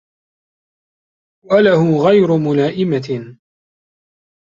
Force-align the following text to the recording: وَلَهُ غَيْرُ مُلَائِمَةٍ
وَلَهُ 1.43 2.03
غَيْرُ 2.05 2.37
مُلَائِمَةٍ 2.37 3.37